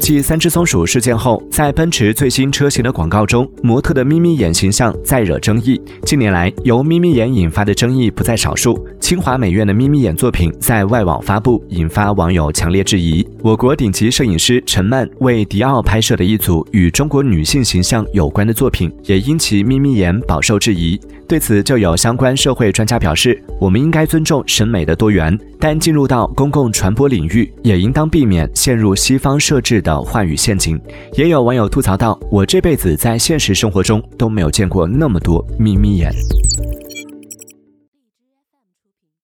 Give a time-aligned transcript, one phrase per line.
[0.00, 5.78] 继三只松鼠事件后，在奔驰最新车型的广告中，模特的眯眯眼形象再惹争议。
[6.04, 8.82] 近年来，由眯眯眼引发的争议不在少数。
[9.00, 13.26] 清华美院的眯眯眼作品在外网发布，引发网友强烈质疑。
[13.40, 21.00] 我国顶级摄影师陈曼为迪奥拍摄的一组与中国女性形象有关的作品，也因其眯眯眼饱受质疑。
[21.28, 30.80] 对此，就有相关社会专家表示，我们应该尊重审美的多元，但进入到公共传播领域，也应当避免陷入西方设置的话语陷阱。
[31.14, 36.12] 也有网友吐槽道：“我这辈子在现实生活中都没有见过那么多眯眯眼。”